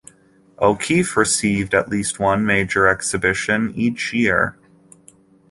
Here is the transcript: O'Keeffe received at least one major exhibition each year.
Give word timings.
O'Keeffe 0.57 1.15
received 1.15 1.75
at 1.75 1.87
least 1.87 2.19
one 2.19 2.43
major 2.43 2.87
exhibition 2.89 3.71
each 3.75 4.13
year. 4.13 4.57